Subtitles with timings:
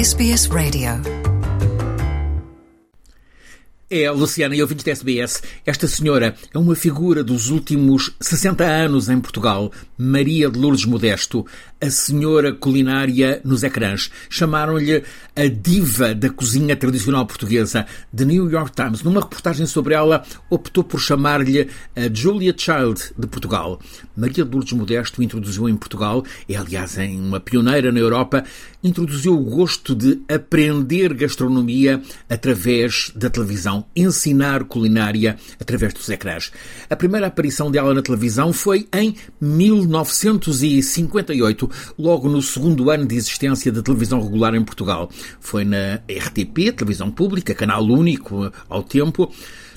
[0.00, 0.92] SBS Radio.
[3.90, 9.10] É, Luciana e ouvintes da SBS, esta senhora é uma figura dos últimos 60 anos
[9.10, 11.44] em Portugal, Maria de Lourdes Modesto,
[11.80, 14.10] a senhora culinária nos ecrãs.
[14.28, 15.02] Chamaram-lhe
[15.34, 17.86] a diva da cozinha tradicional portuguesa.
[18.14, 23.26] The New York Times, numa reportagem sobre ela, optou por chamar-lhe a Julia Child de
[23.26, 23.80] Portugal.
[24.16, 28.44] Maria de Lourdes Modesto introduziu em Portugal, é aliás em uma pioneira na Europa,
[28.82, 36.50] introduziu o gosto de aprender gastronomia através da televisão ensinar culinária através dos ecrãs.
[36.88, 43.72] A primeira aparição dela na televisão foi em 1958, logo no segundo ano de existência
[43.72, 45.10] da televisão regular em Portugal.
[45.40, 49.30] Foi na RTP, televisão pública, canal único ao tempo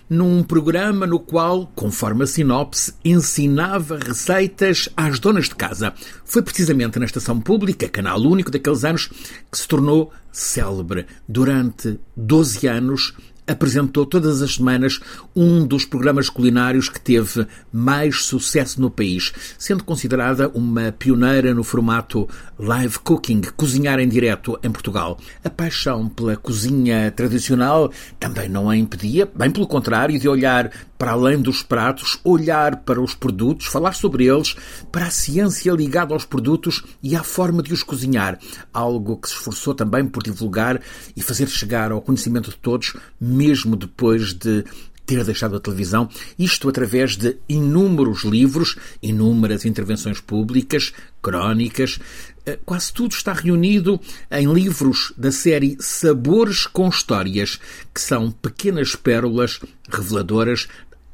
[0.10, 5.94] num programa no qual, conforme a sinopse, ensinava receitas às donas de casa.
[6.24, 9.10] Foi precisamente na estação pública, canal único daqueles anos,
[9.52, 11.08] que se tornou célebre.
[11.28, 13.14] Durante 12 anos,
[13.48, 15.00] apresentou todas as semanas
[15.36, 21.64] um dos programas culinários que teve mais sucesso no país, sendo considerada uma pioneira no
[21.64, 22.28] formato
[22.58, 25.18] live cooking, cozinhar em direto em Portugal.
[25.44, 30.72] A paixão pela cozinha tradicional também não a impedia, bem pelo contrário, de olhar
[31.04, 34.56] para além dos pratos, olhar para os produtos, falar sobre eles,
[34.90, 38.40] para a ciência ligada aos produtos e à forma de os cozinhar,
[38.74, 40.82] algo que se esforçou também por divulgar
[41.14, 44.64] e fazer chegar ao conhecimento de todos, mesmo depois de
[45.06, 46.10] ter deixado a televisão,
[46.40, 52.00] isto através de inúmeros livros, inúmeras intervenções públicas, crónicas.
[52.46, 54.00] Eh, quase tudo está reunido
[54.32, 57.60] em livros da série Sabores com Histórias,
[57.94, 59.60] que são pequenas pérolas
[59.90, 60.70] reveladoras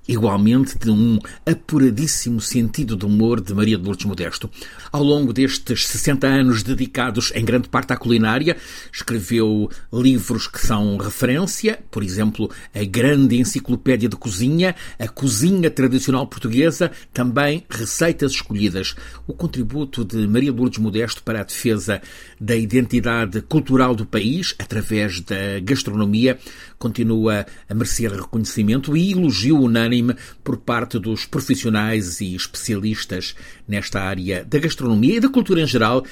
[0.09, 4.49] igualmente de um apuradíssimo sentido de humor de Maria de Lourdes Modesto.
[4.91, 8.57] Ao longo destes 60 anos dedicados em grande parte à culinária,
[8.91, 16.25] escreveu livros que são referência, por exemplo, a grande enciclopédia de cozinha, a cozinha tradicional
[16.25, 18.95] portuguesa, também receitas escolhidas.
[19.28, 22.01] O contributo de Maria de Lourdes Modesto para a defesa
[22.41, 26.39] da identidade cultural do país, através da gastronomia,
[26.79, 33.35] continua a merecer reconhecimento e elogio unânime unânime por parte dos profissionais e especialistas
[33.67, 36.03] nesta área da gastronomia e da cultura em geral,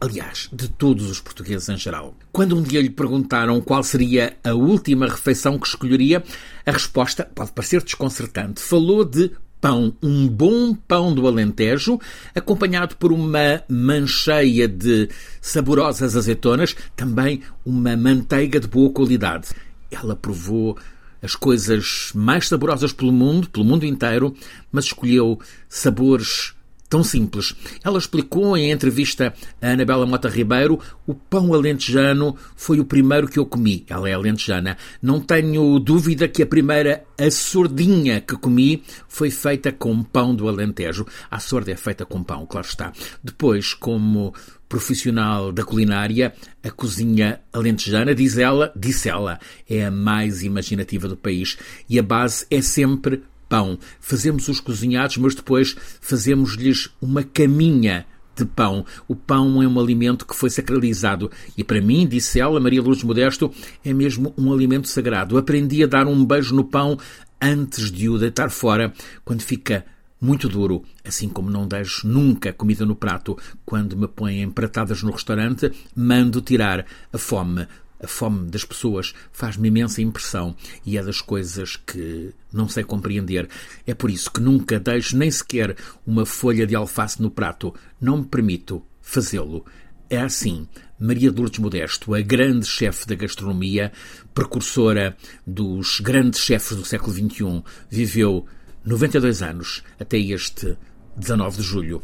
[0.00, 2.14] aliás, de todos os portugueses em geral.
[2.32, 6.22] Quando um dia lhe perguntaram qual seria a última refeição que escolheria,
[6.64, 8.60] a resposta pode parecer desconcertante.
[8.60, 9.30] Falou de
[9.60, 12.00] pão, um bom pão do Alentejo,
[12.34, 19.48] acompanhado por uma mancheia de saborosas azeitonas, também uma manteiga de boa qualidade.
[19.90, 20.78] Ela provou
[21.22, 24.34] as coisas mais saborosas pelo mundo, pelo mundo inteiro,
[24.72, 25.38] mas escolheu
[25.68, 26.54] sabores
[26.90, 27.54] tão simples.
[27.84, 29.32] Ela explicou em entrevista
[29.62, 33.86] a Anabela Mota Ribeiro: o pão alentejano foi o primeiro que eu comi.
[33.88, 34.76] Ela é alentejana.
[35.00, 40.48] Não tenho dúvida que a primeira a sordinha que comi foi feita com pão do
[40.48, 41.06] Alentejo.
[41.30, 42.92] A sorda é feita com pão, claro está.
[43.22, 44.34] Depois, como
[44.70, 46.32] profissional da culinária,
[46.62, 51.58] a cozinha alentejana, diz ela, disse ela, é a mais imaginativa do país
[51.88, 53.76] e a base é sempre pão.
[53.98, 58.86] Fazemos os cozinhados, mas depois fazemos-lhes uma caminha de pão.
[59.08, 63.02] O pão é um alimento que foi sacralizado e para mim, disse ela, Maria Luz
[63.02, 63.52] Modesto,
[63.84, 65.36] é mesmo um alimento sagrado.
[65.36, 66.96] Aprendi a dar um beijo no pão
[67.42, 68.92] antes de o deitar fora,
[69.24, 69.84] quando fica
[70.20, 75.12] muito duro, assim como não deixo nunca comida no prato quando me põem empratadas no
[75.12, 77.66] restaurante, mando tirar a fome.
[78.02, 83.46] A fome das pessoas faz-me imensa impressão e é das coisas que não sei compreender.
[83.86, 85.76] É por isso que nunca deixo nem sequer
[86.06, 87.74] uma folha de alface no prato.
[88.00, 89.66] Não me permito fazê-lo.
[90.08, 90.66] É assim,
[90.98, 93.92] Maria de Lourdes Modesto, a grande chefe da gastronomia,
[94.34, 95.16] precursora
[95.46, 98.46] dos grandes chefes do século XXI, viveu
[98.84, 100.78] 92 anos até este
[101.16, 102.02] 19 de julho.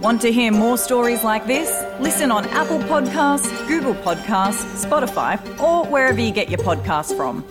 [0.00, 1.70] Want to hear more stories like this?
[2.00, 7.44] Listen on Apple Podcasts, Google Podcasts, Spotify, or wherever you get your podcasts from.